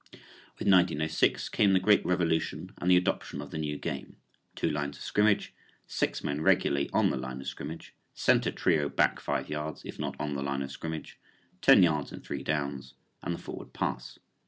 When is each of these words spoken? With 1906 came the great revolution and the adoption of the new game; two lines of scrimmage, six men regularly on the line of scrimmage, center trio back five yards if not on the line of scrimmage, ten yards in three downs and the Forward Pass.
With 0.57 0.67
1906 0.67 1.47
came 1.49 1.73
the 1.73 1.79
great 1.79 2.03
revolution 2.03 2.71
and 2.79 2.89
the 2.89 2.97
adoption 2.97 3.39
of 3.39 3.51
the 3.51 3.59
new 3.59 3.77
game; 3.77 4.15
two 4.55 4.67
lines 4.71 4.97
of 4.97 5.03
scrimmage, 5.03 5.53
six 5.85 6.23
men 6.23 6.41
regularly 6.41 6.89
on 6.91 7.11
the 7.11 7.17
line 7.17 7.39
of 7.39 7.45
scrimmage, 7.45 7.93
center 8.15 8.49
trio 8.51 8.89
back 8.89 9.19
five 9.19 9.47
yards 9.47 9.83
if 9.85 9.99
not 9.99 10.15
on 10.19 10.33
the 10.33 10.41
line 10.41 10.63
of 10.63 10.71
scrimmage, 10.71 11.19
ten 11.61 11.83
yards 11.83 12.11
in 12.11 12.21
three 12.21 12.41
downs 12.41 12.95
and 13.21 13.35
the 13.35 13.39
Forward 13.39 13.73
Pass. 13.73 14.17